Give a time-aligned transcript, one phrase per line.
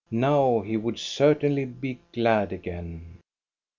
[0.09, 3.19] Now he would certainly be glad again.